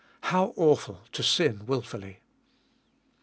[0.21, 2.21] How awful to sin wilfully.